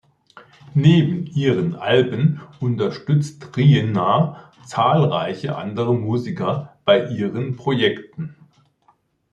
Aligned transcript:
Neben 0.73 1.27
ihren 1.27 1.75
Alben 1.75 2.41
unterstützt 2.59 3.53
Trina 3.53 4.49
zahlreiche 4.65 5.55
andere 5.57 5.93
Musiker 5.93 6.75
bei 6.85 7.05
ihren 7.11 7.55
Projekten. 7.55 8.35